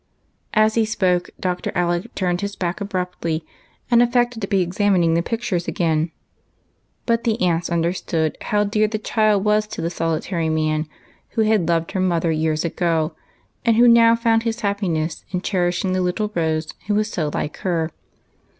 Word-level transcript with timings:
As 0.55 0.73
he 0.73 0.83
spoke. 0.83 1.29
Dr. 1.39 1.71
Alec 1.75 2.15
turned 2.15 2.41
his 2.41 2.55
back 2.55 2.81
abruptly 2.81 3.45
and 3.91 4.01
affected 4.01 4.41
to 4.41 4.47
be 4.47 4.61
examining 4.61 5.13
the 5.13 5.21
pictures 5.21 5.67
again; 5.67 6.09
but 7.05 7.23
the 7.23 7.39
aunts 7.39 7.69
understood 7.69 8.35
how 8.41 8.63
dear 8.63 8.87
the 8.87 8.97
child 8.97 9.45
was 9.45 9.67
to 9.67 9.79
the 9.79 9.91
soli 9.91 10.19
tary 10.21 10.49
man 10.49 10.87
who 11.37 11.41
had 11.43 11.67
loved 11.67 11.91
her 11.91 11.99
mother 11.99 12.31
years 12.31 12.65
ago, 12.65 13.13
and 13.63 13.75
who 13.75 13.87
now 13.87 14.15
found 14.15 14.41
his 14.41 14.61
happiness 14.61 15.23
in 15.29 15.41
cherishing 15.43 15.93
the 15.93 16.01
little 16.01 16.31
Rose 16.33 16.69
who 16.87 16.95
was 16.95 17.11
so 17.11 17.29
like 17.31 17.57
her. 17.57 17.91